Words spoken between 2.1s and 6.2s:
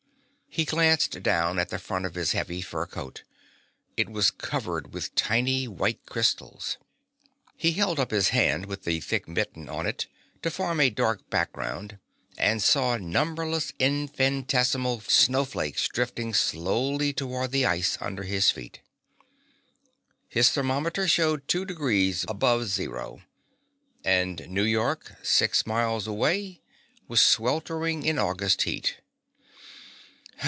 his heavy fur coat. It was covered with tiny white